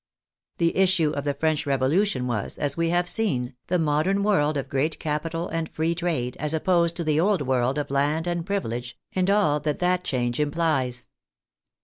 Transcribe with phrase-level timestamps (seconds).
[0.57, 4.67] The issue of the French Revolution was, as we have seen, the modern world of
[4.67, 8.97] great capital and free trade, as opposed to the old world of land and privilege
[9.13, 11.09] and all that that change implies.